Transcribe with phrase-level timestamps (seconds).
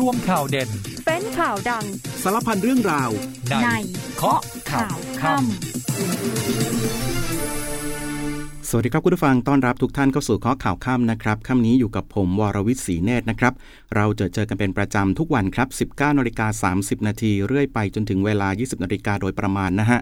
[0.00, 0.68] รวมข่าวเด่น
[1.06, 1.84] เป็นข่าวดัง
[2.22, 3.10] สารพันเรื่องราว
[3.62, 3.68] ใน
[4.16, 5.44] เคาะข่าวค่ำ
[8.68, 13.52] สวัสดีครับคุณผู้ฟังต้อนรับทุกท่านเข้าสู่ข้อข่าวค่ำนะครับค่ำนี้อยู่กับผมวรวิทย์ศรีเนตรนะครับ
[13.96, 20.00] เราจะเจอกันเป็นประจำทุกวันครับ 19นาฬิกา30 นาทีเรื่อยไปจนถึงเวลา 20นาฬิกาโดยประมาณนะฮะ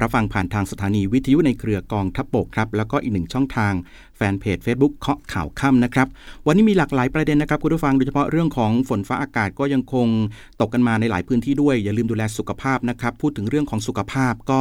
[0.00, 3.74] รับฟังผ่านทางสถานีวิทยุในเครือกองทัพบกครับ แล้วก็อีกหนึ่งช่องทาง
[4.20, 6.08] แฟนเพจ Facebook เคาะข่าวค่ำนะครับ
[6.46, 10.06] วันนี้มีหลากหลายประเด็นนะครับคุณผู้ฟังโดยเฉพาะเรื่องของฝนฟ้าอากาศก็ยังคง
[10.60, 14.60] ตกกันมาในหลายพื้นที่ด้วย อย่าลืมดูแลสุขภาพนะครับ พูดถึงเรื่องของสุขภาพก็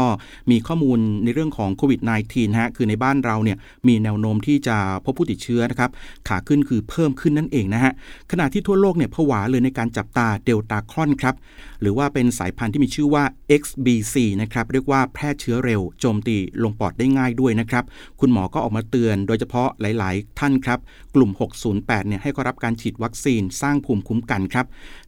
[0.52, 5.90] มีข้อมูลในเรื่องของโควิด -19 ฮะคือในบ้านเราเนี่ยมีแนวโน้มที่จะพบผู้ติดเชื้อนะครับ
[6.28, 7.92] ขาขึ้นคือเพิ่มขึ้นนั่นเองนะฮะ
[8.32, 11.36] ขณะที่ทั่วโลกเนี่ยผวาเลยในการจับตาเดลตาครอนครับ
[11.82, 13.24] หรือว่าเป็นสายพันธุ์ที่มีชื่อว่า
[13.62, 17.84] XBC นะครับเรียกว่าแพร่เชื้อเร็วโจมตีลงปอดได้ง่ายด้วยนะครับ
[18.20, 20.80] คุณหมอก็ออกมาเตือนโดยเฉพาะหลาย ๆ ท่านครับ
[21.16, 21.32] กลุ่ม
[21.70, 24.66] 608 เนี่ยให้เข้ารับการฉีดวัคซีนสร้างภูมิคุ้มกันครับ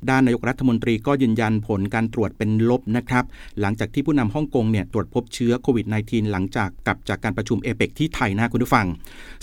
[0.10, 3.26] ด้านนายกรัฐมนตรีก็ยืนยันผลการตรวจเป็นลบนะครับ
[3.60, 8.88] หลังจากที่ผู้นำฮ่องกงเนี่ยตรวจพบเชื้อโควิด -19 หลังจากกลับจากการประชุมเอเปกที่ไทยนะคุณผู้ฟัง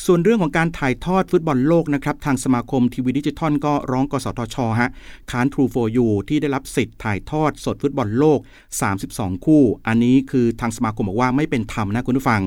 [0.07, 4.91] ส่วนเรื่องของการถ่ายทอดฟุตบอลโลกนะครับ ทางสมาคมทีวีดิจิทัลก็ร้องกสทช ฮะ
[5.31, 8.39] ค้าน True4U ที่ได้รับสิทธิ์ถ่ายทอดสดฟุตบอลโลก
[8.93, 12.43] 32 คู่ อันนี้คือทางสมาคมบอกว่าไม่เป็นธรรมนะคุณผู้ฟัง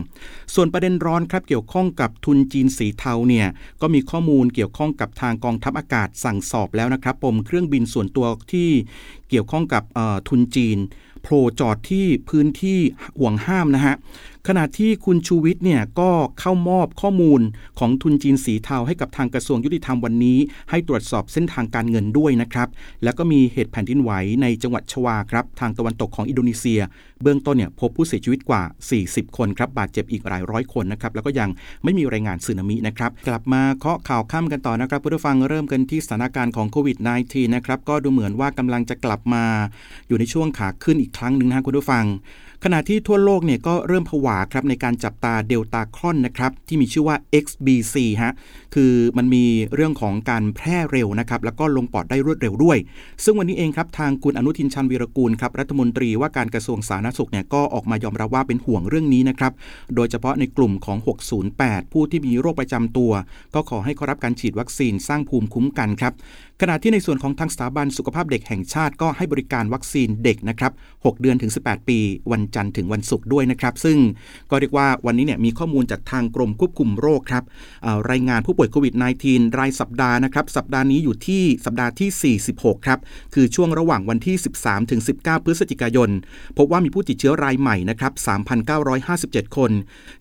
[0.55, 3.47] ส่วนประเด็นร้อนครับเกี่ยวข้องกับทุนจีนสีเทาเนี่ย
[3.81, 8.69] ก็มีข้อมูลเกี่ยวข้องกับทางกองทัพอากาศสั่งสอบแล้วนะครับปมเครื่องบินส่วนตัวที่
[9.29, 9.83] เกี่ยวข้องกับ
[10.29, 10.77] ทุนจีน
[11.23, 12.79] โผล่จอดที่พื้นที่
[13.19, 13.95] ห่วงห้ามนะฮะ
[14.47, 17.41] ขณะที่คุณชูวิทย์เนี่ยก็เข้ามอบข้อมูล
[17.79, 20.37] ของทุนจีนสีเทาให้กับทางกระทรวงยุติธรรมวันนี้
[20.69, 22.67] ให้ตรวจสอบเส้นทางการเงินด้วยนะครับ
[23.03, 24.11] แล้วก็มีเหตุแผ่นดินไหว
[24.41, 26.81] ในจังหวัดชวาครับ ทางตะวันตกของอินโดนีเซีย
[27.21, 28.63] เบื้องต้นเนี่ยพบผู้เสียชีวิตกว่า
[28.99, 31.49] 40 คนครับ บาดเจ็บอีกหลายร้อยคนนะครับ แล้วก็ยัง
[31.83, 39.43] ไม่มีรายงานสึนามินะครับ กลับมาเคาะข่าวค่ำกันต่อนะครับผู้ฟังเริ่มกันที่สถานการณ์ของโควิด -19 นะครับ ก็ดูเหมือนว่ากำลังจะกลับมา
[40.07, 42.05] อยู่ในช่วงขาขึ้นอีกครั้งหนึ่งนะคุณผู้ฟัง
[42.63, 48.33] ขณะที่ทั่วโลกเนี่ยก็เริ่มผวาครับในการจับตาเดลตาครอนนะครับที่มีชื่อว่า XBC ฮะ
[48.75, 49.45] คือมันมี
[49.75, 52.77] เรื่องของการแพร่เร็วนะครับแล้วก็ลงปอดได้รวดเร็วด้วย
[53.23, 59.51] ซึ่งวันนี้เองครับทางคุณอนุทินชันวีรกูลครับรัฐมนตรีว่าการกระทรวงสาธารณสุขเนี่ยก็ออกมายอมรับว่าเป็นห่วงเรื่องนี้นะครับ
[59.95, 60.97] โดยเฉพาะในกลุ่มของ
[61.45, 63.11] 608 ผู้ที่มีโรคประจำตัว
[63.55, 66.13] ก็ขอให้เขารับการฉีดวัคซีนสร้างภูมิคุ้มกันครับ
[66.61, 71.99] ขณะที่ในส่วนของทางสถาบันสุขภาพเด็กแห่งชาติก็ให้บริการวัคซีนเด็กนะครับ 6 เดือนถึง 18 ปี
[72.31, 73.97] วันจันทร์ถึงวันศุกร์ด้วยนะครับ ซึ่ง
[74.49, 77.43] ก็เรียกว่าวันนี้เนี่ยมีข้อมูลจากทางกรมควบคุมโรคครับ
[78.11, 78.95] รายงานผู้ป่วยโควิด
[79.27, 82.99] -19 รายสัปดาห์นะครับ สัปดาห์นี้อยู่ที่สัปดาห์ที่ 46 ครับ
[83.33, 86.09] คือช่วงระหว่างวันที่ 13 ถึง 19 พฤศจิกายน
[86.57, 88.13] พบว่ามีผู้ติดเชื้อรายใหม่นะครับ
[88.83, 89.71] 3,957 คน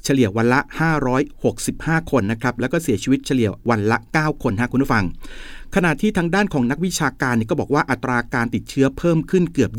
[0.05, 0.61] เฉลี่ยวันละ
[1.41, 5.05] 565 คนนะครับ แล้วก็เสียชีวิตเฉลี่ยวันละ 9 คนฮะคุณผู้ฟัง
[5.76, 9.70] ขณะที่ทางด้านของนักวิชาการนี่ก็บอกว่าอัตราการติดเชื้อเพิ่มขึ้นเกือบ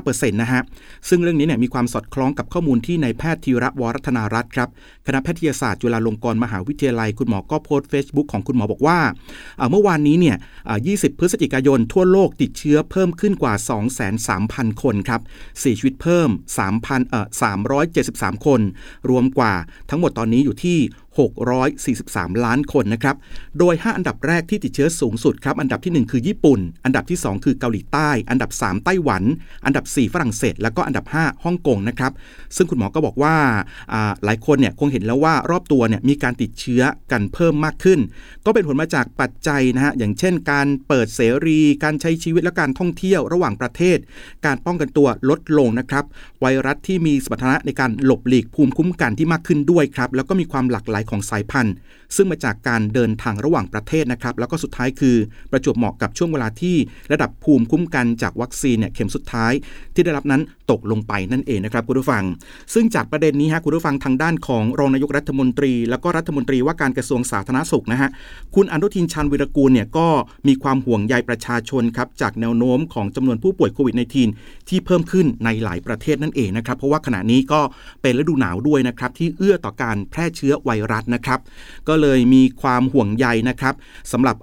[0.00, 0.62] 25%นะฮะ
[1.08, 4.68] ซึ่งเรื่องนี้เนี่ยมีความสอดคล้องกับข้อมูลที่ในแพทย์ธีระวรัฒนารัตน์ครับ
[5.06, 8.98] คณะแพทยศาสตร์จุฬาลงกรณ์มหาวิทยาลัย คุณหมอก็โพสต์เฟซบุ๊กของคุณหมอบอกว่า
[9.70, 10.36] เมื่อวานนี้เนี่ย
[10.78, 13.54] 20 พฤศจิกายนทั่วโลกติดเชื้อเพิ่มขึ้นกว่า
[14.18, 15.20] 203,000 คนครับ
[15.58, 16.28] เสียชีวิตเพิ่ม
[16.68, 17.26] 3,000เอ่อ
[17.86, 18.60] 373 คน
[19.10, 19.54] รวมกว่า
[19.90, 20.78] ทั้งหมดตอนนี้อยู่ที่
[21.18, 23.16] 643 ล้านคนนะครับ
[23.58, 29.22] โดย 5 อันดับแรกที่ติดเชื้อสูงสุดครับ อันดับที่ 1 คือญี่ปุ่น อันดับที่ 2 คือเกาหลีใต้ อันดับ 3 ไต้หวัน
[29.66, 32.12] อันดับ 4 ฝรั่งเศส แล้วก็อันดับ 5 ฮ่องกงนะครับ
[32.56, 33.36] ซึ่งคุณหมอก็บอกว่า
[34.24, 37.98] หลายคนเนี่ยคงเห็นแล้วว่ารอบตัวเนี่ยมีการติดเชื้อกันเพิ่มมากขึ้น
[38.46, 43.98] ก็เป็นผลมาจากปัจจัยนะฮะ อย่างเช่น การเปิดเสรี การใช้ชีวิตและการท่องเที่ยวระหว่างประเทศ
[44.46, 46.04] การป้องกันตัวลดลงนะครับ
[46.40, 51.74] ไวรัสที่มีสมรรถนะในการหลบหลีกภูมิคุ้มกันที่มากขึ้นด้วยครับ แล้วก็มีความหลากหลายของสายพันธุ์
[52.16, 55.16] ซึ่งมาจากการเดินทางระหว่างประเทศนะครับ แล้วก็สุดท้ายคือ
[55.50, 56.76] ประจวบเหมาะกับช่วงเวลาที่
[57.12, 59.52] ระดับภูมิคุ้มกันจากวัคซีนเนี่ยเข็มสุดท้าย
[59.94, 62.24] ที่ได้รับนั้น ตกลงไปนั่นเองนะครับคุณผู้ฟัง
[62.74, 68.10] ซึ่งจากประเด็นนี้ฮะคุณผู้ฟังทางด้านของรองนายกรัฐมนตรี แล้วก็รัฐมนตรีว่าการกระทรวงสาธารณสุขนะฮะ
[68.54, 70.06] คุณอนุทินชันวิรกูลเนี่ยก็
[70.48, 77.60] มีความห่วงใยประชาชนครับจากแนวโน้มของจำนวนผู้ป่วยโควิด -19 ที่เพิ่มขึ้นในหลายประเทศนั่นเองนะครับเพราะว่าขณะนี้ก็
[78.02, 81.40] เป็นฤดูหนาวด้วยนะครับที่เอื้อต่อการแพร่เชื้อไวรัสนะครับ
[81.88, 83.74] ก็เลยมีความห่วงใยนะครับ
[84.12, 84.36] สำหรับ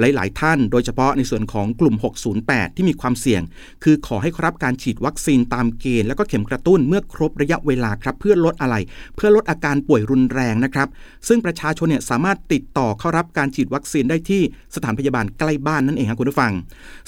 [0.00, 1.94] หลาย ๆ ท่าน โดยเฉพาะในส่วนของกลุ่ม
[2.36, 3.42] 608 ที่มีความเสี่ยง
[3.84, 8.76] คือขอให้ครับการฉีดวัคซีนตามเกณฑ์แล้วก็เข็มกระตุ้นเมื่อครบระยะเวลาครับเพื่อลดอะไร
[9.16, 10.88] เพื่อลดอาการป่วยรุนแรงนะครับ
[11.28, 14.42] ซึ่งประชาชนเนี่ยสามารถติดต่อเข้ารับการฉีดวัคซีนได้ที่
[14.74, 16.52] สถานพยาบาลใกล้บ้านนั่นเองครับคุณผู้ฟัง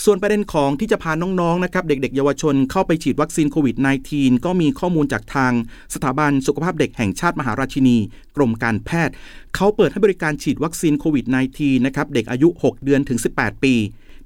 [0.04, 3.76] ส่วนประเด็นของที่จะพาน้องๆนะครับเด็กๆ เยาวชนเข้าไปฉีดวัคซีนโควิด
[4.10, 5.52] -19 ก็มีข้อมูลจากทาง
[5.94, 7.96] สถาบันสุขภาพเด็กแห่งชาติมหาราชินี
[8.36, 9.14] กรมการแพทย์
[9.56, 13.74] เขาเปิดให้บริการฉีดวัคซีนโควิด -19 นะครับเด็กอายุ 6 เดือนถึง 18 ปี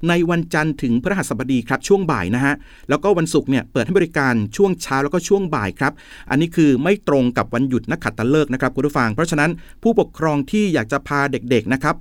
[0.08, 2.54] ในวันจันทร์ถึงพฤหัสบดีครับช่วงบ่ายนะฮะ
[2.88, 5.92] แล้วก็วันศุกร์เนี่ยเปิดให้บริการช่วงเช้าแล้วก็ช่วงบ่ายครับ
[6.30, 9.50] อันนี้คือไม่ตรงกับวันหยุดนักขัตฤกษ์นะครับคุณผู้ฟัง เพราะฉะนั้น
[9.82, 11.94] ผู้ปกครองที่อยากจะพาเด็กๆนะครับ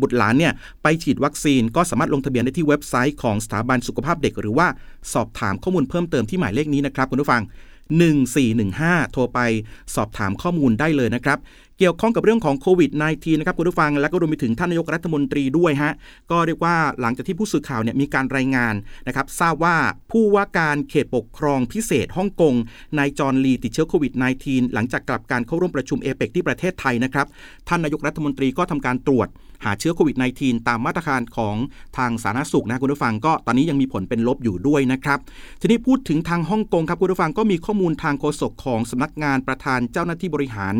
[0.00, 0.52] บุตรหลานเนี่ย
[0.82, 4.66] ไปฉีดวัคซีนก็สามารถลงทะเบียนได้ที่เว็บไซต์ของสถาบันสุขภาพเด็ก หรือว่า
[5.12, 7.42] สอบถามข้อมูลเพิ่มเติมที่หมายเลขนี้นะครับคุณผู้ฟัง
[8.32, 9.40] 1415 โทรไป
[9.94, 11.38] สอบถามข้อมูลได้เลยนะครับ
[11.84, 15.92] เกี่ยวข้องกับเรื่องของโควิด -19 นะครับคุณผู้ฟัง และก็รวมไปถึงท่านนายกรัฐมนตรีด้วยฮะ
[16.30, 18.74] ก็เรียกว่าหลังจากที่ผู้สื่อข่าวเนี่ยมีการรายงาน
[19.06, 19.76] นะครับทราบว่า
[20.12, 22.54] ผู้ว่าการเขตปกครองพิเศษฮ่องกง
[22.98, 24.12] นายจอร์นลีติดเชื้อโควิด
[24.42, 27.26] -19 หลังจากกลับการเข้าร่วมประชุมเอเปกที่ประเทศไทยนะครับ
[27.68, 29.28] ท่านนายกรัฐมนตรีก็ทำการตรวจ
[29.64, 31.56] หาเชื้อโควิด -19 ตามมาตรการของ
[31.98, 35.18] ทางสาธารณสุขนะคุณผู้ฟังก็ตอนนี้ยังมีผลเป็นลบอยู่ด้วยนะครับ
[35.60, 40.74] ทีนี้พูดถึงทางฮ่องกงครับคุณผู้ฟังก็มีข้อมูลทางโฆษกของสำนักงานประธานเจ้าหน้าที่บริหาร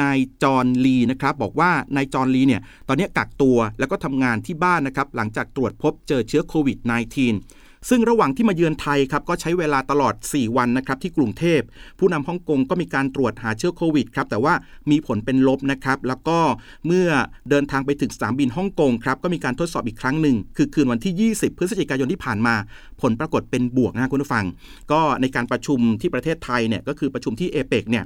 [0.00, 11.60] นายจอห์นลีนะครับบอกว่านายจอห์นลีเนี่ยตอนนี้กักตัวแล้วก็ทำงานที่บ้านนะครับหลังจากตรวจพบเจอเชื้อโควิด -19 ซึ่งระหว่างที่มาเยือนไทยครับก็ใช้เวลาตลอด 4 วันนะครับที่กรุงเทพ
[11.98, 14.54] ผู้นำฮ่องกงก็มีการตรวจหาเชื้อโควิดครับแต่ว่า
[14.90, 16.38] มีผลเป็นลบนะครับแล้วก็
[16.86, 17.08] เมื่อ
[17.50, 22.54] เดินทางไปถึงสนามบินฮ่องกงครับก็มีการทดสอบอีกครั้งหนึ่ง คือคืนวันที่ 20 พฤศจิกายนที่ผ่านมา
[23.02, 24.44] ผลปรากฏเป็นบวกนะคุณผู้ฟัง
[24.92, 28.04] ก็ในการประชุมที่ประเทศไทยเนี่ยก็คือประชุมที่เอเปกเนี่ย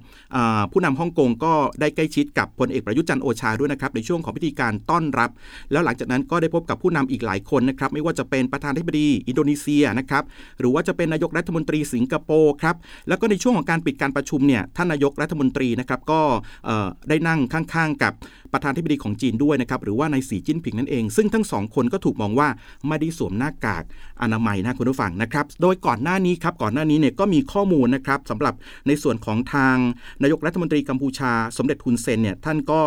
[0.73, 5.31] ผู้นำฮ่องกงก็ได้ใกล้ชิดกับพลเอกประยุทธ์จันโอชาด้วยนะครับในช่วงของพิธีการต้อนรับ
[5.73, 10.25] แล้วหลังจากนั้นก็ได้พบกับผู้นำอีกหลายคนนะครับไม่ว่าจะเป็นประธานธิบดีอินโดนีเซียนะครับ
[10.61, 12.77] หรือว่าจะเป็นนายกรัฐมนตรีสิงคโปร์ครับ
[13.09, 16.21] แล้วก็ในช่วงของการปิดการประชุมเนี่ยท่านนายกรัฐมนตรีนะครับก็
[17.09, 18.13] ได้นั่งข้างๆกับ
[18.53, 22.49] ประธานธิบดีของจีนด้วยนะครับหรือว่านายสีจิ้นผิงนั่นเอง ซึ่งทั้งสองคนก็ถูกมองว่า
[22.89, 23.85] ไม่ได้สวมหน้ากาก
[24.23, 28.55] อนามัยนะคุณผู้ฟังนะครับโดยก่อนหน้านี้ครับก่อนหน้านี้เนี่ยก็มีข้อมูลนะครับสำหรับ
[28.87, 29.77] ในส่วนของทาง
[30.23, 32.81] นายกรัฐมนตรีกัมพูชา สมเด็จทุนเซนเนี่ยท่านก็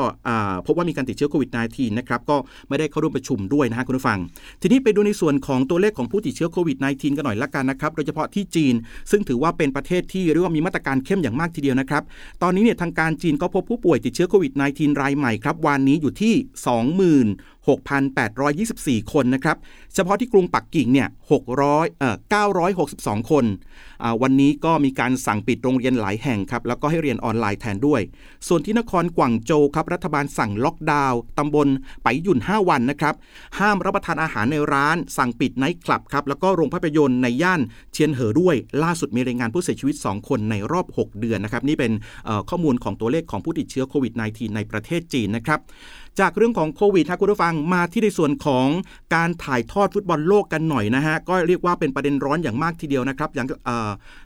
[0.66, 2.38] พบว่ามีการติดเชื้อโควิด -19 นะครับก็
[2.70, 4.20] ไม่ได้เข้าร่วมประชุมด้วยนะฮะคุณผู้ฟัง
[4.62, 8.74] ทีนี้ไปดูในส่วนของตัวเลขของผู้ติดเชื้อโควิด -19 กันหน่อยละกันนะครับโดยเฉพาะที่จีน
[9.12, 12.04] ซึ่งถือว่าเป็นประเทศที่เรียกว่ามีมาตรการเข้มอย่างมากทีเดียวนะครับ
[12.44, 16.34] ตอนนี้เนี่ยทางการจีนก็พบผู้ป่วยติดเชื้อโควิด -19 รายใหม่ครับวันนี้อยู่ที่
[17.66, 19.58] 6,824 คนนะครับ
[19.94, 21.08] เฉพาะที่กรุงปักกิ่งเนี่ย
[21.54, 22.16] 600เอ่อ
[22.74, 23.46] 962 คน
[24.22, 28.02] วันนี้ก็มีการสั่งปิดโรงเรียนหลายแห่งครับ แล้วก็ให้เรียนออนไลน์แทนด้วย
[28.48, 31.68] ส่วนที่นครกวางโจวครับรัฐบาลสั่งล็อกดาวน์ตำบล
[32.04, 33.16] ไปหยุ่น 5 วันนะครับ
[33.60, 37.62] ห้ามรับประทานอาหารในร้าน สั่งปิดไนท์คลับครับ แล้วก็โรงภาพยนตร์ในย่าน
[37.94, 41.92] เชียนเหอด้วย ล่าสุดมีรายงานผู้เสียชีวิต 2 คนในรอบ 6 เดือนนะครับ นี่เป็น
[42.50, 45.60] ข้อมูลของตัวเลขของผู้ติดเชื้อโควิด -19 ในประเทศจีนนะครับ
[46.20, 48.68] จากเรื่องของโควิดครับคุณผู้ฟังมาที่ในส่วนของ
[49.16, 53.48] การถ่ายทอดฟุตบอลโลกกันหน่อยนะฮะ ก็เรียกว่าเป็นประเด็นร้อนอย่างมากทีเดียวนะครับอย่าง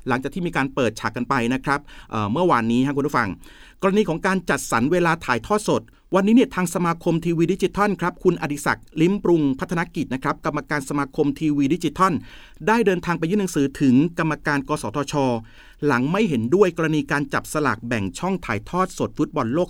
[0.07, 1.79] หลังจากที่มีการเปิดฉากกันไปนะครับ
[2.33, 3.27] เมื่อวานนี้ครับคุณผู้ฟัง
[3.81, 5.81] กรณีของการจัดสรรเวลาถ่ายทอดสด
[6.15, 12.13] วันนี้เนี่ยทางสมาคมทีวีดิจิทัลครับคุณอดิศักดิ์ลิ้มปรุงพัฒนกิจนะครับกรรมการสมาคมทีวีดิจิทัล
[12.67, 15.13] ได้เดินทางไปยื่นหนังสือถึงกรรมการกสทช
[15.85, 19.69] หลังไม่เห็นด้วยกรณีการจับสลากแบ่งช่องถ่ายทอดสดฟุตบอลโลก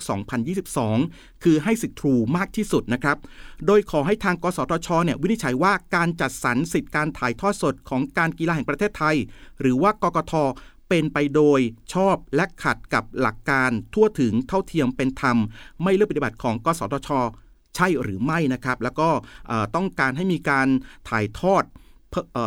[0.70, 3.18] 2022 คือให้สิทธิ์ทรูมากที่สุดนะครับ
[3.66, 9.16] โดยขอให้ทางกสทชเนี่ยวินิจฉัยว่าการจัดสรรสิทธิการถ่ายทอดสดของการกีฬาแห่งประเทศไทย
[9.60, 10.32] หรือว่ากกท
[10.90, 11.60] เป็นไปโดย
[11.94, 15.36] ชอบและขัดกับหลักการทั่วถึงเท่าเทียมเป็นธรรม
[15.82, 17.08] ไม่เลือกปฏิบัติของกสทช
[17.76, 19.08] ใช่หรือไม่นะครับ แล้วก็
[19.76, 20.68] ต้องการให้มีการ
[21.08, 21.64] ถ่ายทอด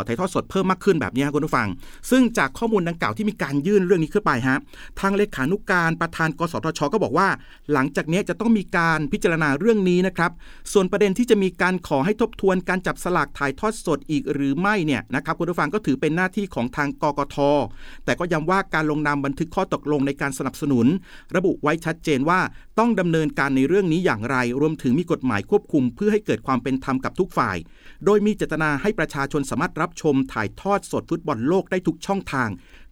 [0.07, 1.67] ถ่ายทอดสดเพิ่มมากขึ้นแบบนี้ครับคุณผู้ฟัง
[2.11, 4.57] ซึ่งจากข้อมูลดังกล่าวที่มีการยื่นเรื่องนี้ขึ้นไปฮะ
[4.99, 7.27] ทางเลขานุกการประธานกสทช ก็บอกว่า
[7.73, 10.31] หลังจากนี้จะต้องมีการพิจารณาเรื่องนี้นะครับ
[10.73, 17.37] ส่วนประเด็นที่จะมีการขอให้ทบทวนการจับสลากถ่ายทอดสดอีกหรือไม่เนี่ยนะครับคุณผู้ฟังก็ถือเป็นหน้าที่ของทางกกท
[18.05, 20.85] แต่ก็ย้ำว่าการลงนามบันทึกข้อตกลงในการสนับสนุน
[21.35, 22.39] ระบุไว้ชัดเจนว่า
[22.79, 27.57] ต้องดำเนินการในเรื่องนี้อย่างไร รวมถึงมีกฎหมายควบคุม เพื่อให้เกิดความเป็นธรรมกับทุกฝ่าย
[28.05, 32.49] โดยมีเจตนาให้ประชาชนสามารถรับชมถ่ายทอดสดฟุตบอลโลกได้ทุกช่องทาง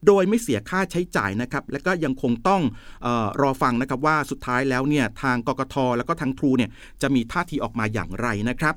[0.07, 2.61] โดยไม่เสียค่าใช้จ่ายนะครับและก็ยังคงต้อง
[3.05, 6.69] ออรอฟังนะครับว่าสุดท้ายแล้วเนี่ยทางกกทแล้วก็ทางทรูเนี่ย
[7.01, 8.75] จะมีท่าทีออกมาอย่างไรนะครับ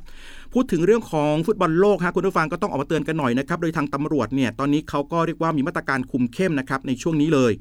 [0.52, 7.52] พูดถึงเรื่องของฟุตบอลโลกฮะคุณผู้ฟังก็ต้องออกมาเตือนกันหน่อยนะครับโดยทางตำรวจเนี่ยตอนนี้เขาก็เรียกว่ามีมาตรการคุมเข้มนะครับในช่วงนี้เลย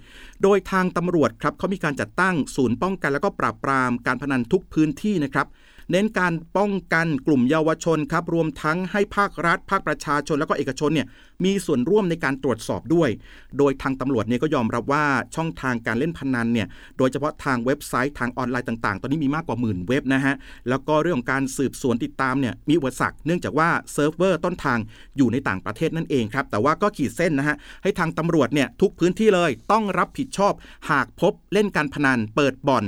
[0.43, 5.47] โดยทางตำรวจครับเขามีการจัดตั้งศูนย์ป้องกัน แล้วก็ปราบปรามการพนันทุกพื้นที่นะครับ
[5.91, 11.07] เน้นการป้องกันกลุ่มเยาวชนครับรวมทั้งให้ภาครัฐ ภาคประชาชนแล้วก็เอกชนเนี่ย
[11.45, 13.09] มีส่วนร่วมในการตรวจสอบด้วย
[13.57, 20.35] โดยทางตำรวจเนี่ยก็ยอมรับว่าช่องทางการเล่นพนันเนี่ยโดยเฉพาะทางเว็บไซต์ทางออนไลน์ต่าง ๆ ตอนนี้มีมากกว่าหมื่นเว็บนะฮะ
[20.69, 24.79] แล้วก็เรื่องของการสืบสวนติดตามเนี่ยมีอุปสรรคเนื่องจากว่าเซิร์ฟเวอร์ต้นทาง
[25.17, 30.53] อยู่ในต่างประเทศนั่นเองครับแต่ว่าก็ขีดเส้นนะฮะให้ทางตำรวจเนี่ยทุกพื้นที่เลยต้องรับผิดชอบ
[30.89, 32.85] หากพบเล่นการพนันเปิดบ่อน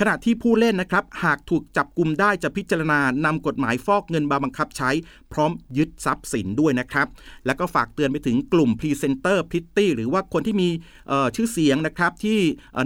[0.00, 4.90] ขณะที่ผู้เล่นนะครับหากถูกจับกุมได้จะพิจารณานำกฎหมายฟอกเงินมาบังคับใช้
[5.32, 7.06] พร้อมยึดทรัพย์สินด้วยนะครับ
[7.46, 10.68] แล้วก็ฝากเตือนไปถึงกลุ่มพรีเซนเตอร์พริตตี้หรือว่าคนที่มี
[11.36, 12.38] ชื่อเสียงนะครับ ที่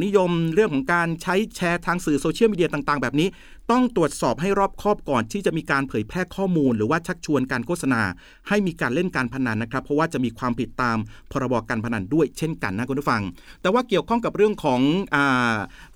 [0.04, 3.30] นิยมเรื่องของการใช้แชร์ทางสื่อโซเชียลมีเดียต่าง ๆ แบบนี้
[3.74, 8.02] ต้องตรวจสอบให้รอบคอบก่อนที่จะมีการเผยแพร่ข้อมูล หรือว่าชักชวนการโฆษณา
[8.48, 10.98] ให้มีการเล่นการพนันนะครับ เพราะว่าจะมีความผิดตาม
[11.32, 13.22] พรบการพนันด้วยเช่นกันนะคุณผู้ฟัง
[13.62, 14.80] แต่ว่าเกี่ยวข้องกับเรื่องของ
[15.14, 15.16] อ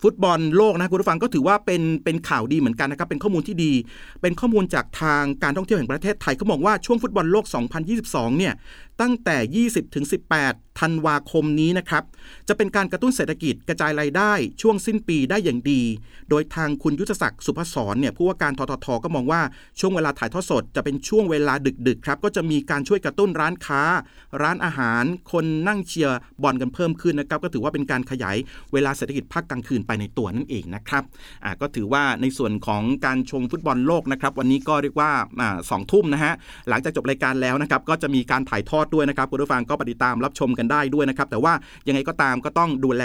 [0.02, 3.72] ฟุตบอลโลกนะคุณผู้ฟังก็ถือว่าเป็นเป็นข่าวดีเหมือนกันนะครับเป็นข้อมูลที่ดี
[4.22, 7.44] เป็นข้อมูลจากทางการท่องเที่ยวแห่งประเทศไทยเขาบอกว่าช่วงฟุตบอลโลก
[7.92, 8.54] 2022 เนี่ย
[9.02, 12.04] ตั้งแต่ 20ถึง18 ธันวาคมนี้นะครับ
[12.48, 14.32] จะเป็นการกระตุ้นเศรษฐกิจกระจายรายได้
[14.62, 15.82] ช่วงสิ้นปีได้อย่างดี
[16.30, 19.40] โดยทางคุณยุทธศักดิ์สุภศรเนี่ยผู้ว่าการทททก็มองว่า
[19.80, 21.54] ช่วงเวลาถ่ายทอดสดจะเป็นช่วงเวลา
[21.86, 23.82] ดึกๆครับก็จะมีการช่วยกระตุ้นร้านค้า
[24.42, 28.36] ร้านอาหาร คนนั่งเชียร์บอลกันเพิ่มขึ้นนะครับก็ถือว่าเป็นการขยาย
[28.72, 31.02] เวลาเศรษฐกิจภาคกลางคืนไปในตัวนั่นเองนะครับ
[31.44, 36.32] อ่าก็ถือว่าในส่วนของการชมฟุตบอลโลกนะครับวันนี้ก็เรียกว่าอ่าสองทุ่มนะฮะ
[36.68, 41.52] หลังจากจบรายการแล้วนะครับก็จะมีการถ่ายทอดด้วยนะครับคุณผู้ฟังก็ปฏิตามรับชมกันได้ด้วยนะครับ แต่ว่า
[41.88, 43.02] ยังไงก็ตามก็ต้องดูแล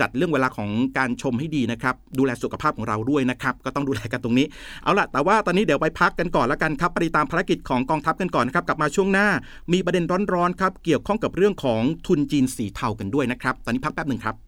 [0.00, 4.46] จัดเรื่องเวลาของการชมให้ดีนะครับ ดูแลสุขภาพของเราด้วยนะครับ ก็ต้องดูแลกันตรงนี้
[4.82, 9.28] เอาล่ะ แต่ว่าตอนนี้เดี๋ยวไปพักกันก่อนแล้วกันครับปฏิตามภารกิจของกองทัพกันก่อนนะครับกลับมาช่วงหน้า
[9.72, 10.04] มีประเด็น
[10.34, 14.47] ร้อนๆครับเกี่ยวข้องกับเรื่องของทุนจีนสีเทากันด้วยนะครับ ตอนนี้พักแป๊บหนึ่งครับ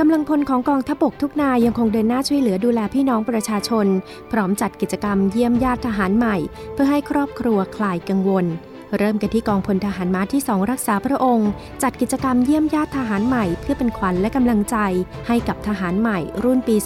[0.00, 3.86] กำลังพลของกองทัพบกทุกนายยังคงเดินหน้าช่วยเหลือดูแลพี่น้องประชาชน
[4.32, 6.36] พร้อมจัดกิจกรรมเยี่ยมญาติทหารใหม่
[6.72, 8.46] เพื่อให้ครอบครัวคลายกังวล
[8.98, 11.50] เริ่มกันที่กองพลทหารม้าที่สองรักษาพระองค์
[11.82, 14.76] จัดกิจกรรมเยี่ยมญาติทหารใหม่เพื่อเป็นขวัญและกำลังใจ
[15.26, 16.76] ให้กับทหารใหม่รุ่นปี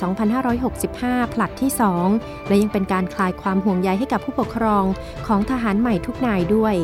[0.63, 1.71] 2565 ผลัดที่
[2.11, 4.85] 2 และยังเป็นการคลายความห่วงใยให้กับผู้ปกครอง
[5.27, 6.75] ของทหารใหม่ทุกนายด้วย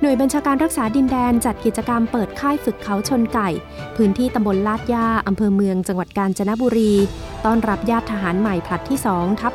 [0.00, 3.48] หน่วยบัญชาการรักษาดินแดนจัดกิจกรรมเปิดค่ายฝึกเขาชนไก่
[3.96, 6.92] พื้นที่ตำบลลาดย่าอำเภอเมืองจังหวัดกาญจนบุรี
[7.44, 9.52] ต้อนรับญาติทหารใหม่ผลัดที่ 2 ทับ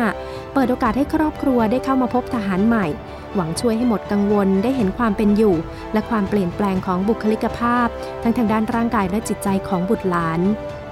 [0.00, 2.86] 65 เปิดโอกาสให้ครอบครัวได้เข้ามาพบทหารใหม่
[3.34, 5.54] หวังช่วยให้หมดกังวลได้เห็นความเป็นอยู่
[5.92, 7.86] และความเปลี่ยนแปลงของบุคลิกภาพ
[8.22, 10.40] ทั้งทางด้านร่างกายและจิตใจของบุตรหลาน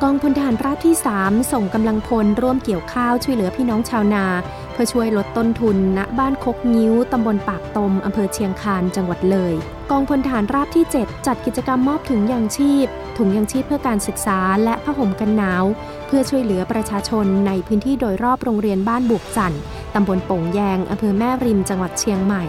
[0.02, 4.24] กองพลทหารราบที่ 3 ส่งกำลังพลร่วมเกี่ยวข้าวช่วยเหลือพี่น้องชาวนา
[4.72, 9.54] เพื่อช่วยลดต้นทุนณบ้านคกงิ้วตำบลปากตมอำเภอเชียงคานจังหวัดเลย
[9.90, 12.86] กองพลทหารราบที่ 7 จัดกิจกรรมมอบถุงยางชีพ
[13.18, 15.64] ถุงยางชีพเพื่อการศึกษาและผ้าห่มกันหนาว
[16.06, 19.60] เพื่อช่วยเหลือประชาชนในพื้นที่โดยรอบโรงเรียนบ้านบุกจันทร์
[19.94, 22.44] ตำบลโป่งแยงอำเภอแม่ริมจังหวัดเชียงใหม่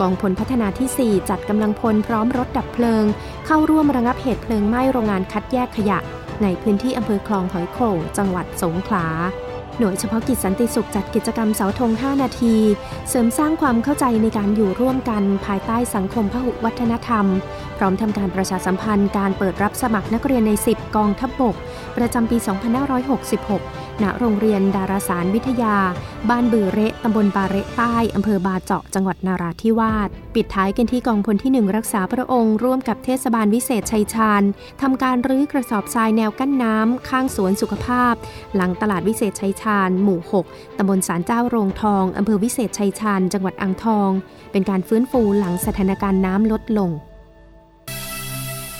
[0.00, 3.04] กองพลพัฒนาที่ 4 จัดกำลังพลพร้อมรถดับเพลิง
[3.46, 5.98] เข้าร่วมระงับเหตุเพลิงไหม้โรงงานคัดแยกขยะ
[6.42, 9.06] ในพื้นที่อำเภอคลองหอยโข่งจังหวัดสงขลา
[9.78, 12.56] หน่วยเฉพาะกิจสันติสุขจัดกิจกรรมเสาธง 5 นาที
[13.08, 17.26] เสริมสร้างความเข้าใจในการอยู่ร่วมกันภายใต้สังคมพหุวัฒนธรรม
[17.78, 21.56] พร้อมทำการประชาสัมพันธ์การเปิดรับสมัครนักเรียนใน 10 กองทัพบบก
[21.96, 22.36] ประจำปี
[23.12, 25.76] 2566 ณโรงเรียนดาราศาสตร์วิทยา
[26.30, 34.42] บ้านบือเระตำบลบาเระใต้ อำเภอบาเจาะ จังหวัดนาราธิวาส ปิดท้ายกันที่กองพลที่หนึ่งรักษาพระองค์ ร่วมกับเทศบาลวิเศษชัยชาญ
[34.82, 38.14] ทำการรื้อกระสอบทรายแนวกั้นน้ำ ข้างสวนสุขภาพ
[38.54, 44.10] หลังตลาดวิเศษชัยชาญ หมู่ 6ตำบลสารเจ้าโรงทองอำเภอวิเศษชัยชาญ จังหวัดอ่างทอง
[44.52, 46.90] เป็นการฟื้นฟูหลังสถานการณ์น้ำลดลง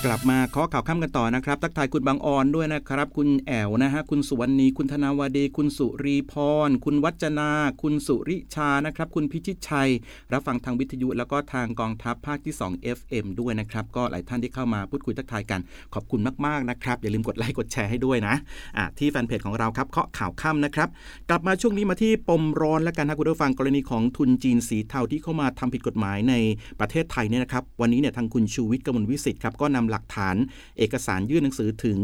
[0.06, 6.34] กลับมาขอข่าวข้ามกันต่อนะครับ ทักทายคุณบางออนด้วยนะครับ คุณแอวนะฮะ คุณสุวรรณี คุณธนาวดี คุณสุรีพ
[6.68, 7.50] ร คุณวัจนา
[7.82, 9.90] คุณสุริชา นะครับ คุณพิชิตชัย
[10.32, 15.60] รับฟังทางวิทยุแล้วก็ทางกองทัพภาคที่ 2 FM ด้วยนะครับ ก็หลายท่านที่เข้ามาพูดคุยทักทายกัน
[15.94, 20.88] ขอบคุณมากๆนะครับ อย่าลืมกดไลค์ กดแชร์ให้ด้วยนะะที่แฟนเพจของเราครับเคาะข่าวค่ำนะครับ
[21.28, 26.34] กลับมาช่วงนี้มาที่ปมร้อนและกันนะคุณผู้ฟังกรณีของทุนจีนสีเทาที่เข้ามาทำผิดกฎหมายใน
[26.80, 30.36] ประเทศไทยเนี่ยนะครับ วันนี้เนี่ยทางคุณชูวิทย์กมลวิสิทธิ์ครับก็นำหลักฐาน
[30.78, 31.98] เอกสารยื่นหนังสือถึง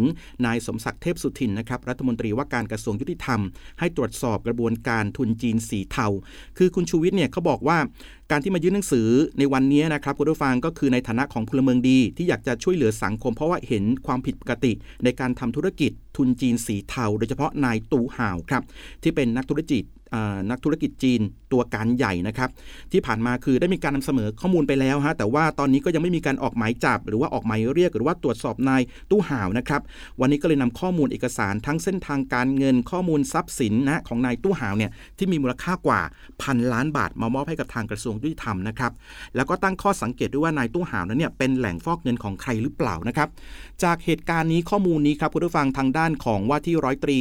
[0.47, 3.41] นายสมศักดิ์เทพสุทินนะครับรัฐมนตรีว่าการกระทรวงยุติธรรม
[3.79, 6.07] ให้ตรวจสอบกระบวนการทุนจีนสีเทา
[6.59, 7.79] คือคุณชูวิทย์เนี่ยเขาบอกว่า
[8.31, 14.73] การที่มายื่นหนังสือในวันนี้นะครับคุณผู้ฟังก็คือในฐานะของพลเมืองดี ที่อยากจะช่วยเหลือสังคม เพราะว่าเห็นความผิดปกติ
[15.05, 18.63] ในการทำธุรกิจทุนจีนสีเทา โดยเฉพาะนายตู่ห่าวครับ
[19.03, 19.83] ที่เป็นนักธุรกิจ
[20.51, 21.21] นักธุรกิจจีน
[21.53, 22.51] ตัวการใหญ่นะครับ
[22.93, 29.83] ที่ผ่านมาคือได้มีการนำเสนอข้อมูลไปแล้วฮะแต่ว่าตอนนี้ก็ยังไม่มีการออกหมายจับ หรือว่าออกหมายเรียกหรือว่าตรวจสอบนายตู้ห่าวนะครับ
[30.21, 36.01] วันนี้ก็เลยนำข้อมูลเอกสารทั้งเส้นทางการเงินข้อมูลทรัพย์สินนะของนายตู้ห่าวเนี่ยที่มีมูลค่ากว่า
[36.43, 38.93] พันล้านบาทมามอบให้กับทางกระทรวงยุติธรรมนะครับ
[39.37, 43.29] แล้วก็ตั้งข้อสังเกตด้วยว่านายตู้ห่าวนั้นเนี่ยเป็นแหล่งฟอกเงินของใครหรือเปล่านะครับ
[43.83, 47.21] จากเหตุการณ์นี้ข้อมูลนี้ครับคุณผู้ฟังทางด้านานของว่าที่ร้อยตรี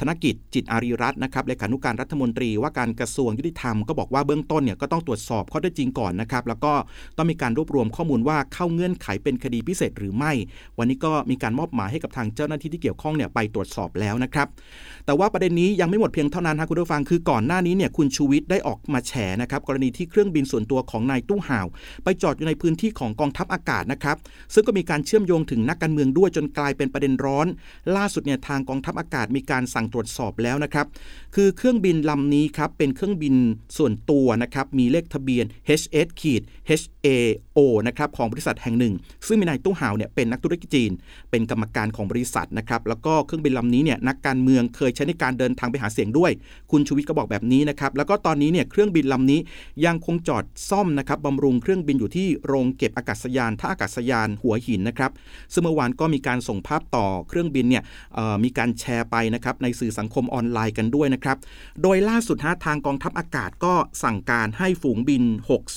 [0.00, 6.72] ธนกิจจิตอารีรัตน์นะครับเลขานุการรัฐมนตรีว่าการกระทรวงยุติธรรมก็บอกว่าเบื้องต้นเนี่ยก็ต้องตรวจสอบข้อเท็จจริงก่อนนะครับ แล้วก็
[7.16, 10.32] ต้องมีการรวบรวมข้อมูลว่าเข้าเงื่อนไขเป็นคดีพิเศษหรือไม่
[10.78, 14.46] วันนี้ก็มีการมอบหมายให้กับทางเจ้าหน้าที่ที่เกี่ยวข้องเนี่ยไปตรวจสอบแล้วนะครับ
[15.06, 21.66] แต่ว่าประเด็นนี้ยังไม่หมดเพียงเท่านั้นครคุณผู้ฟังคือก่อนหน้านี้เนี่ยคุณชูวิทย์ได้ออกมาแฉนะครับกรณีที่เครื่องบินส่วนตัวของนายตู้ห่าว
[22.04, 24.16] ไปจอดอยู่ในพื้นที่ของกองทัพอากาศนะครับ
[24.54, 27.46] ซึ่งก็มีการเชื่อมโยงถึงนักการเมืองด้วยจนกลายเป็นประเด็นร้อน
[27.96, 30.86] ล่าสุดเนี่ยทางกองทัพอากาศมีการสั่งตรวจสอบแล้วนะครับ
[31.34, 33.34] คือเครื่องบินินลำนี้ครับเป็นเครื่องบิน
[33.76, 35.44] ส่วนตัวนะครับมีเลขทะเบียน
[35.80, 38.94] HS ขีด HAO นะครับของบริษัทแห่งหนึ่ง
[39.26, 40.92] ซึ่งมีนายตู้ห่าวเนี่ยเป็นนักธุรกิจจีน
[41.30, 46.30] เป็นกรรมการของบริษัทนะครับแล้วก็เครื่องบินลำนี้เนี่ยนักการเมืองเคยใช้ในการเดินทางไปหาเสียงด้วย
[46.70, 49.40] คุณชูวิทย์ก็บอกแบบนี้นะครับแล้วก็ตอนนี้เนี่ยเครื่องบินลำนี้
[49.86, 55.10] ยังคงจอดซ่อมนะครับบำรุงเครื่องบินอยู่ที่โรงเก็บอากาศยานท่าอากาศยานหัวหินนะครับ
[55.52, 57.82] ซึ่งเมื่อวานก็มีการส่งภาพต่อเครื่องบินเนี่ย
[58.44, 61.36] มีการแชร์ไปนะครับในสื่อสังคมออนไลน์กันด้วยนะครับ
[61.82, 65.24] โดยล่าสุดฮะทางกองทัพอากาศก็สั่งการให้ฝูงบิน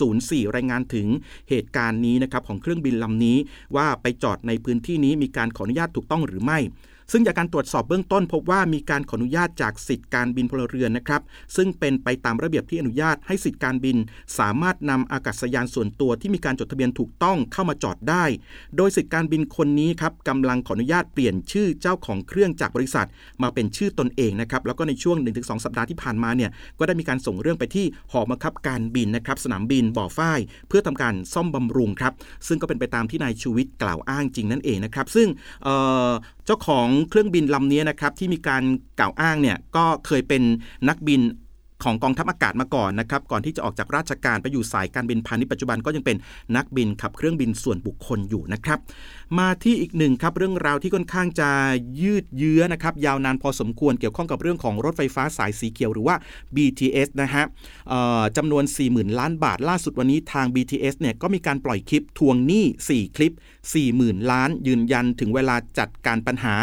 [0.02, 1.08] 604 รายงานถึง
[1.50, 3.38] เหตุการณ์นี้นะครับของเครื่องบินลำนี้
[3.76, 6.60] ว่าไปจอดในพื้นที่นี้มีการขออนุญาตถูกต้องหรือไม่
[7.12, 11.22] ซึ่งจากการตรวจสอบเบื้องต้นพบว่ามีการขออนุญาตจากสิทธิการบินพลเรือนนะครับ
[11.56, 13.98] ซึ่งเป็นไปตามระเบียบที่อนุญาตให้สิทธิการบิน
[14.40, 18.26] สามารถนำอากาศยานส่วนตัวที่มีการจดทะเบียนถูกต้องเข้ามาจอดได้
[18.78, 23.08] โดยสิทธิการบินคนนี้ครับกำลังขออนุญาตเปลี่ยนชื่อเจ้าของเครื่องจากบริษัท
[23.44, 32.14] มาเป็นชื่อตนเองนะครับ แล้วก็ในช่วง 1-2 สัปดาห์ที่ผ่านมาเนี่ย ก็ได้มีการส่งเรื่องไปที่หอบังคับการบินนะครับ สนามบินบ่อฝ้าย เพื่อทำการซ่อมบำรุงครับ
[32.48, 35.28] ซึ่งก็เป็นไปตามที่นายชูวิทย์กล่าวอ้างจริงนั่นเองนะครับ ซึ่ง
[36.46, 38.64] เจ้าของเครื่องบินลำนี้นะครับที่มีการ
[39.00, 40.44] กล่าวอ้างเนี่ยก็เคยเป็น
[40.88, 41.22] นักบิน
[41.84, 46.18] ของกองทัพอากาศมาก่อนนะครับก่อนที่จะออกจากราชการไปอยู่สายการบินพาณิชย์ปัจจุบันก็ยังเป็น
[46.56, 48.80] นักบินขับเครื่องบินส่วนบุคคลอยู่นะครับ
[49.40, 51.50] มาที่อีกหนึ่งครับเรื่องราวที่ค่อนข้างจะ
[52.02, 56.16] ยืดเยื้อนะครับยาวนานพอสมควรเกี่ยวข้องกับเรื่องของรถไฟฟ้าสายสีเขียวหรือว่า
[56.56, 57.44] BTS นะฮะ
[58.38, 63.34] จำนวน 40,000 ล้านบาท ล่าสุดวันนี้ทาง BTS เนี่ยก็มีการปล่อยคลิปทวงหนี้ 4 คลิป
[63.82, 66.56] 40,000 ล้าน ยืนยันถึงเวลาจัดการปัญหา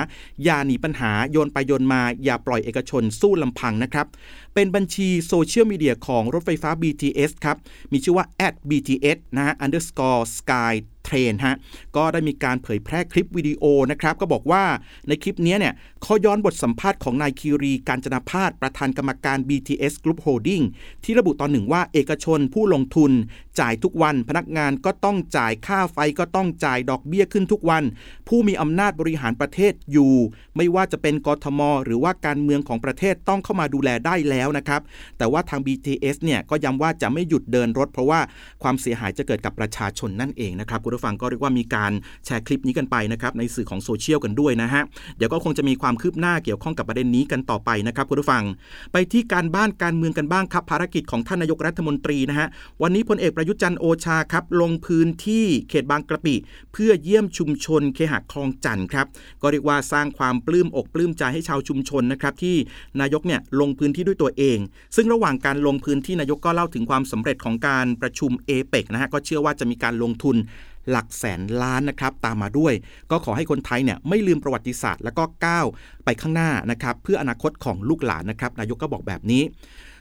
[0.45, 4.07] อย่าหนีปัญหาโยนไปโยนมาอย่าปล่อยเอกชนสู้ลำพังนะครับ
[4.55, 7.57] เป็นบัญชีโซเชียลมีเดียของรถไฟฟ้า BTS ครับ
[7.93, 8.27] มีชื่อว่า
[8.69, 10.73] @bts นะฮะ underscore sky
[11.13, 11.57] เทรนฮะ
[11.97, 14.65] ก็ได้มีการเผยแพร่คลิปวิดีโอนะครับก็บอกว่า
[15.09, 20.65] ในคลิปนี้เนี่ยเขาย้อนบทสัมภาษณ์ของนายคีรีการจนาพาสประธานกรรมการ BTS Group Holding
[21.05, 23.13] ที่ระบุตอนหนึ่งว่าเอกชนผู้ลงทุน
[23.61, 27.83] จ่ายทุกวัน พนักงานก็ต้องจ่ายค่าไฟก็ต้องจ่ายดอกเบี้ยขึ้นทุกวัน
[28.29, 30.13] ผู้มีอำนาจบริหารประเทศอยู่
[30.57, 34.81] ไม่ว่าจะเป็นกทม หรือว่าการเมืองของประเทศต้องเข้ามาดูแลได้แล้วนะครับ
[35.19, 38.21] แต่ว่าทาง BTS เนี่ยก็ย้ำว่าจะไม่หยุดเดินรถ เพราะว่า
[38.63, 41.93] ความเสียหายจะเกิดกับประชาชนนั่นเองนะครับคุณผู้ฟังก็เรียกว่ามีการ
[42.25, 44.83] แชร์คลิปนี้กันไปนะครับในสื่อของโซเชียลกันด้วยนะฮะ
[45.17, 48.45] เดี๋ยวก็คงจะมีความคืบหน้าเกี่ยวข้องกับประเด็นนี้กันต่อไปนะครับคุณผู้ฟัง
[48.93, 52.47] ไปที่การบ้านการเมืองกันบ้างครับภารกิจของท่านนายกรัฐมนตรีนะฮะ
[52.83, 56.35] วันนี้พลเอกประยุทธ์จันโอชาครับลงพื้นที่เขตบางกระปิ
[56.73, 59.07] เพื่อเยี่ยมชุมชนเคหะคลองจันทร์ครับ
[59.43, 62.57] ก็เรียกว่าสร้างความปลื้มอกปลื้มใจให้ชาวชุมชนนะครับที่
[63.01, 64.59] นายกเนี่ยลงพื้นที่ด้วยตัวเอง
[64.97, 70.37] ซึ่งระหว่างการลงพื้นที่นายกก็เล่าถึงความสำเร็จของการประชุมเอเปกนะฮะก็เชื่อว่าจะมีการลงทุน
[70.91, 72.75] หลักแสนล้านนะครับตามมาด้วย
[73.11, 75.67] ก็ขอให้คนไทยเนี่ยไม่ลืมประวัติศาสตร์แล้วก็ก้าว
[76.05, 79.43] ไปข้างหน้านะครับเพื่ออนาคตของลูกหลานนะครับนายกก็บอกแบบนี้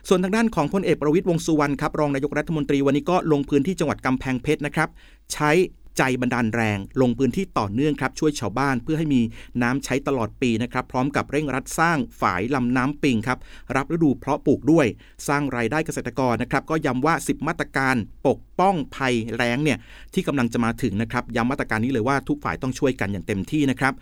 [0.08, 4.88] ส่วนทางด้านของพลเอกประวิตยวงสุวรรณครับรองนายกรัฐมนตรีวันนี้ก็ลงพื้นที่จังหวัดกำแพงเพชรนะครับ
[5.32, 5.50] ใช้
[5.98, 9.20] ใจบันดาลแรง ลงพื้นที่ต่อเนื่องครับช่วยชาวบ้านเพื่อให้มี
[9.62, 13.38] น้ำใช้ตลอดปีนะครับพร้อมกับเร่งรัดสร้างฝายลำน้ำปิงครับ
[13.76, 14.86] รับฤดูเพาะปลูกด้วย
[15.28, 19.78] สร้างรายได้เกษตรกรนะครับก็ย้ำว่า 10 มาตรการปกป้องภัยแรงเนี่ย
[20.14, 23.92] ที่กำลังจะมาถึงนะครับย้ำมาตรการนี้เลยว่าทุกฝ่ายต้องช่วยกันอย่างเต็มที่นะครับ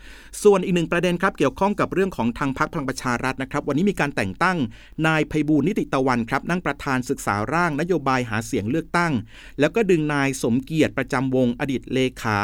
[0.43, 4.57] ส่วนอีกหนึ่งประเด็นครับเกี่ยวข้องกับเรื่องของทางพักพลังประชารัฐนะครับวันนี้มีการแต่งตั้ง
[5.07, 9.13] นายไพบูลนิติตะวันครับนั่งประธานศึกษาร่างนโยบายหาเสียงเลือกตั้ง
[9.59, 12.39] แล้วก็ดึงนายสมเกียรติประจำวงอดีตเลขา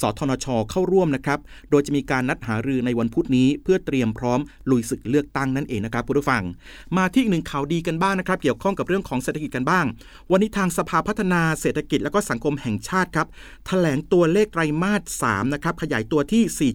[0.00, 1.38] สทนช เข้าร่วมนะครับ
[1.70, 6.42] โดยจะมีการนัดหารือในวันพุธนี้เพื่อเตรียมพร้อมลุยศึกเลือกตั้งนั่นเองนะครับผู้ฟัง
[6.96, 9.84] มาที่อีกหนึ่งข่าวดีกันบ้างนะครับ เกี่ยวข้องกับเรื่องของเศรษฐกิจกันบ้าง
[10.30, 13.26] วันนี้ทางสภาพัฒนาเศรษฐกิจและก็สังคมแห่งชาติครับ
[13.66, 16.72] แถลงตัวเลขไตรมาส3นะครับขยายตัวที่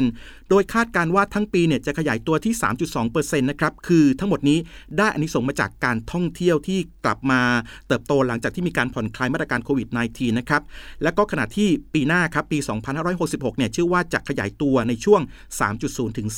[0.00, 2.54] 4.5%โดยคาดการว่าทั้งปีเนี่ยจะขยายตัวที่
[3.00, 4.58] 3.2%นะครับคือทั้งหมดนี้
[4.98, 7.40] ได้อันนี้ส่งมาจากการท่องเที่ยวที่กลับมา
[7.88, 10.62] เติบโตหลังจากที่มีการผ่อนคลายมาตรการโควิด -19 นะครับ
[11.02, 12.58] และก็ขณะะที่ปีหน้าครับปี
[13.08, 15.20] 2566 เนี่ยชื่อว่าจะขยายตัวในช่วง
[15.68, 16.28] 3.0 ถึง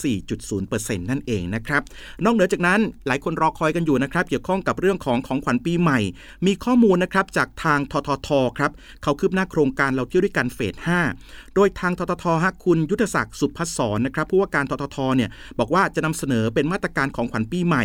[0.47, 1.83] 4.0%นั่นเองนะครับ
[2.25, 6.01] นอกเหนือจากนั้นหลายคนรอคอยกันอยู่นะครับ เกี่ยวข้องกับเรื่องของของขวัญปีใหม่
[6.47, 8.71] มีข้อมูลนะครับจากทางทททครับ
[9.03, 10.75] เขาคืบหน้าโครงการเราเที่ยวด้วยกันเฟส
[11.17, 17.85] 5 โดยทางทททฮะคุณยุทธศักดิ์สุพัศรนะครับผู้ว่าการทททเนี่ยบอกว่าจะนำเสนอเป็นมาตรการของขวัญปีใหม่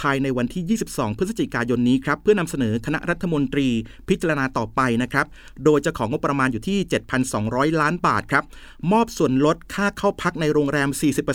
[0.00, 3.68] ภายในวันที่ 22 พฤศจิกายนนี้ครับเพื่อนำเสนอคณะรัฐมนตรี
[4.08, 5.26] พิจารณาต่อไปนะครับ
[5.64, 6.82] โดยจะของงบประมาณอยู่ที่
[7.30, 8.44] 7,200 ล้านบาทครับ
[8.92, 10.88] มอบส่วนลดค่าเข้าพักในโรงแรม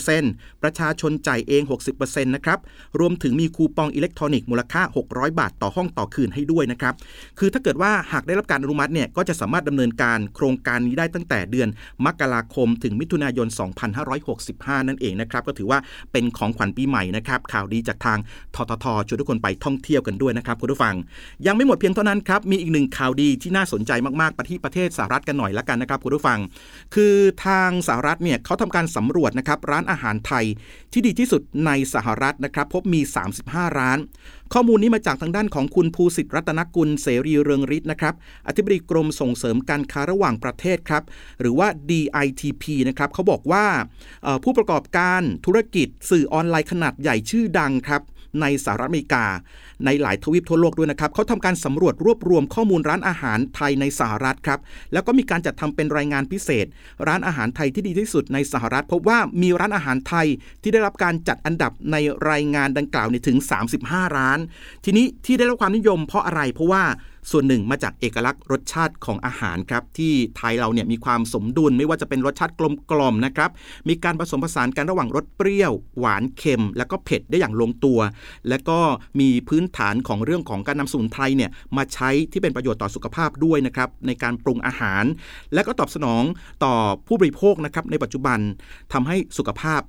[0.08, 1.62] 40%ประชาชนจ่ายเอง
[1.94, 2.58] 60%นะครับ
[3.00, 6.94] รวมถึงมีคูปองอิเล็กทรอนิกส์มูลค่า 600 บาทต่อห้องต่อคืนให้ด้วยนะครับ
[7.38, 11.68] คือถ้าเกิดว่าหากได้รับการอนุมัติเนี่ย ก็จะสามารถดำเนินการโครงการนี้ได้ตั้งแต่เดือน
[12.06, 13.48] มกราคม ถึงมิถุนายน
[14.22, 15.78] 2565 นั่นเองนะครับ ก็ถือว่า
[16.12, 18.18] เป็นของขวัญปีใหม่นะครับ ข่าวดีจากทาง
[18.54, 20.94] ทททชวนทุกคนไปท่องเที่ยวกันด้วยนะครับคุณผู้ฟัง
[21.46, 26.38] ยังไม่หมดเพียงเท่านั้นครับ มีอีกหนึ่งข่าวดีที่น่าสนใจมากๆไปที่ประเทศสหรัฐกันหน่อยละกันนะครับคุณผู้ฟัง
[26.94, 27.14] คือ
[27.46, 30.44] ทางสหรัฐเนี่ยเขาทำการสำรวจนะครับร้านอาหารไทย
[30.92, 33.00] ที่ดีที่สุดในสหรัฐนะครับพบมี
[33.38, 33.98] 35 ร้าน
[34.52, 38.14] ข้อมูลนี้มาจากทางด้านของคุณภูสิทธิ์รัตนกุลเสรีเรืองฤทธิ์นะครับ
[38.46, 41.02] อธิบดีกรมส่งเสริมการค้าระหว่างประเทศครับ
[41.40, 43.64] หรือว่า DITP นะครับเขาบอกว่า
[44.44, 48.02] ผู้ประกอบการธุรกิจสื่อออนไลน์ขนาดใหญ่ชื่อดังครับ
[48.40, 49.26] ในสหรัฐอเมริกา
[49.86, 54.60] ในหลายทวีปทั่วโลกด้วยนะครับเขาทำการสำรวจรวบรวมข้อมูลร้านอาหารไทยในสหรัฐครับ
[54.92, 56.66] แล้วก็มีการจัดทำเป็นรายงานพิเศษ
[57.08, 60.26] ร้านอาหารไทยที่ดีที่สุดในสหรัฐ พบว่ามีร้านอาหารไทย
[60.62, 61.96] ที่ได้รับการจัดอันดับใน
[62.30, 63.38] รายงานดังกล่าวถึง
[63.76, 64.38] 35 ร้าน
[64.84, 66.84] ทีนี้ที่ได้รับความนิยมเพราะอะไรเพราะว่า
[67.30, 73.50] ส่วนหนึ่งมาจากเอกลักษณ์รสชาติของอาหารครับที่ไทยเราเนี่ยมีความสมดุลไม่ว่าจะเป็นรสชาติกลมกล่อมนะครับ
[73.88, 77.98] มีการผสมผสานกันระหว่างรสเปรี้ยว หวานเค็ม แล้วก็เผ็ดได้อย่างลงตัว
[78.48, 78.78] และก็
[79.20, 85.04] มีพื้นฐานของเรื่องของการนำสมุนไพรเนี่ยมาใช้ที่เป็นประโยชน์ต่อสุขภาพด้วยนะครับในการปรุงอาหาร
[85.54, 86.22] และก็ตอบสนอง
[86.64, 86.74] ต่อ
[87.06, 88.38] ผู้บริโภคนะครับในปัจจุบัน
[88.92, 89.80] ทำให้สุขภาพ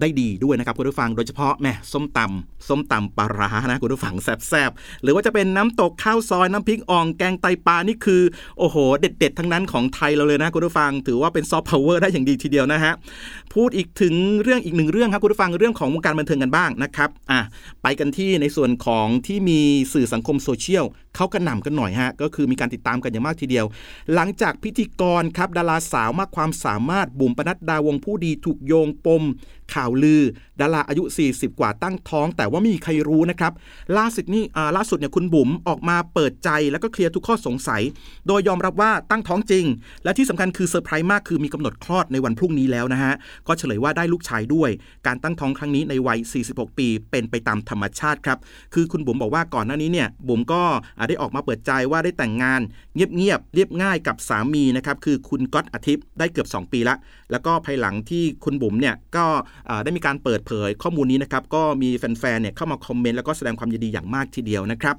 [0.00, 8.22] ได้ดีด้วยนะครับคุณผู้ฟังโดยเฉพาะแม่ส้มตำส้มตำปลาร้านะคุณผู้ฟังแซ่บๆ หรือว่าจะเป็นน้ำตกข้าวซอยน้ำพริกอ่องแกงไตปลานี่คือ
[8.58, 12.92] โอ้โห เด็ด ๆ ทั้งนั้นของไทยเราเลยนะคุณผู้ฟัง ถือว่าเป็นซอฟต์พาวเวอร์ได้อย่างดีทีเดียวนะฮะ
[13.54, 17.40] พูดอีกถึงเรื่องอีกหนึ่งเรื่องครับคุณผู้ฟังเรื่องของวงการบันเทิงกันบ้างนะครับอะ
[17.82, 19.60] ไปกันที่ในส่วนของที่มี
[19.92, 20.84] สื่อสังคมโซเชียล
[21.16, 23.66] เขากระหน่ำกันหน่อยฮะก็คือมีการติดตามกันอย่างมากทีเดียว
[24.14, 29.22] หลังจากพิธีกรครับดาราสาวมากความสามารถบุ๋มปนัดดาวงศ์ผู้ดีถูกโยงปม
[29.74, 30.22] ข่าวลือ
[30.60, 33.52] ดาราอายุ 40 กว่าตั้งท้อง แต่ว่าไม่มีใครรู้นะครับ
[33.98, 34.44] ล่าสุดนี่
[34.76, 37.82] ล่าสุดเนี่ยคุณบุ๋มออกมาเปิดใจแล้วก็เคลียร์ทุกข้อสงสัย
[38.26, 39.64] โดยยอมรับว่าตั้งท้องจริง
[40.04, 43.14] และที่สำคัญคือเซอร์ไพรส์มากคือมีกำหนดคลอดในวันพรุ่งนี้แล้วนะฮะ
[43.46, 44.70] ก็เฉลยว่าได้ลูกชายด้วย
[45.06, 46.18] การตั้งท้องครั้งนี้ในวัย
[46.48, 48.38] 46 ปี เป็นไปตามธรรมชาติครับ
[48.74, 50.62] คือคุณบุ๋มบอกว่าก่อนหน้านี้เนี่ยบุ๋มก็
[51.08, 52.60] ได้ออกมาเปิดใจว่าได้แต่งงาน
[52.94, 56.96] เงียบๆเรียบง่ายกับสามีนะครับคือคุณก๊อตอาทิตย์ได้เกือบ 2 ปีละ
[57.30, 59.26] แล้วก็ภายหลังที่คุณบุ๋มเนี่ยก็
[59.84, 64.96] ได้มีการเปิดเผยข้อมูลนี้นะครับก็มีแฟนๆเนี่ยเข้ามาคอมเมนต์แล้วก็แสดงความยินดีอย่างมากทีเดียวนะครับ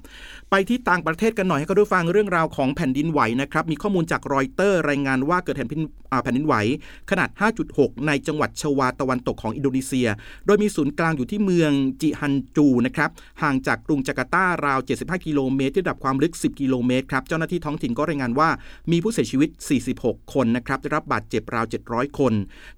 [0.51, 5.81] ไปที่ต่างประเทศกันหน่อยให้ก็ดูฟังเรื่องราวของแผ่นดินไหวนะครับมีข้อมูลจากรอยเตอร์รายงานว่าเกิดแผ่นดิน
[6.23, 6.55] แผ่นดินไหว
[7.11, 7.29] ขนาด
[7.67, 10.07] 5.6 ในจังหวัดชวาตะวันตกของอินโดนีเซีย
[10.45, 13.09] โดยมีศูนย์กลางอยู่ที่เมืองจิฮันจูนะครับ
[13.41, 18.49] ห่างจากกรุงจาการ์ตาราว 75 กิโลเมตรที่ระดับความลึก 10 กิโลเมตรครับเจ้าหน้าที่ท้องถิ่นก็รายงานว่า
[18.91, 19.49] มีผู้เสียชีวิต
[19.91, 22.33] 46 คนนะครับได้รับบาดเจ็บราว 700 คน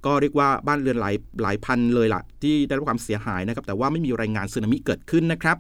[0.06, 5.58] ก็เรียกว่าบ้านเรือนหลายหลายพันเลยล่ะ ที่ได้รับความเสียหายนะครับแต่ว่าไม่มีรายงานสึนามิเกิดขึ้นนะครับ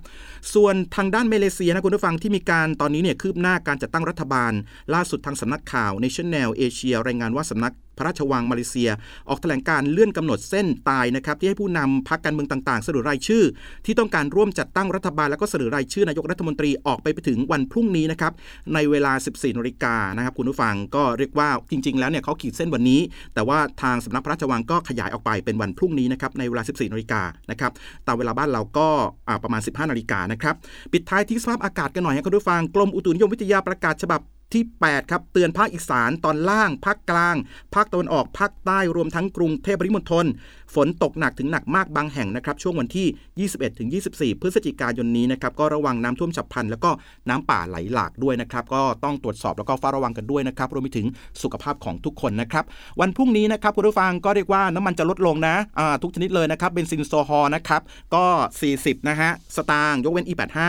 [0.54, 4.54] ส่วนทางด้านมาเลเซียนะคุณผู้ฟังที่มีการตอนนี้เนี่ยคืบหน้าการจัดตั้งรัฐบาล
[4.94, 8.90] ล่าสุดทางสำนักข่าว National Asia รายงานว่าสำนัก พระราชวังมาเลเซีย
[9.30, 13.44] ออกแถลงการเลื่อนกำหนดเส้นตายนะครับที่ให้ผู้นำพักการเมืองต่างๆ เสนอรายชื่อ
[13.86, 18.32] ที่ต้องการร่วมจัดตั้งรัฐบาลแล้วก็เสนอรายชื่อนายกรัฐมนตรีออกไปไปถึงวันพรุ่งนี้นะครับ
[18.74, 23.02] ในเวลา 14นาฬิกานะครับคุณผู้ฟังก็เรียกว่าจริง ๆ แล้วเนี่ยเขาขีดเส้นวันนี้
[23.34, 27.72] แต่ว่าทางสำนักพระราชวังก็ขยายออกไปเป็นวันพรุ่งนี้นะครับในเวลา 14นาฬิกานะครับ
[28.08, 28.88] ตามเวลาบ้านเราก็
[29.44, 30.56] ประมาณ 15นาฬิกานะครับ
[30.94, 34.22] ปิดท้ายที่สภาพอากาศกันหน่อยให้คุณผู้ฟังกรมอุตุนิยมวิทยาประกาศฉบับ
[34.54, 37.36] ที่ 8 ครับ เตือนภาคอีสานตอนล่างภาคกลาง
[37.76, 40.26] ภาคตะวันออกภาคใต้รวมทั้งกรุงเทพปริมณฑล
[40.76, 46.92] ฝนตกหนักถึงหนักมากบางแห่งนะครับช่วงวันที่ 21 ถึง 24 พฤศจิกายนนี้นะครับก็ระวังน้ำท่วมฉับพลัน แล้วก็
[47.30, 51.08] น้ำป่าไหลหลากด้วยนะครับก็ต้องตรวจสอบแล้วก็เฝ้าระวังกันด้วยนะครับรวมไปถึง
[51.44, 52.64] สุขภาพของทุกคนนะครับ
[53.02, 55.56] วันพรุ่งนี้นะครับคุณผู้ฟังก็เรียกว่าน้ำมันจะลดลงนะ
[56.04, 57.82] ทุกชนิดเลยนะครับเบนซินโซฮอลนะครับ
[58.16, 58.26] ก็
[58.68, 60.60] 40 นะฮะสตางค์ยกเว้น E85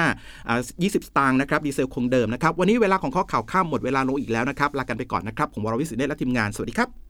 [0.83, 7.10] 20 สตางค์นะครับดีเซลคงเดิมนะครับวันนี้เวลาของเคาะข่าวค่ำหมดเวลาลงอีกแล้วนะครับลากันไปก่อนนะครับผมวรวิสิทธิ์และทีมงานสวัสดีครับ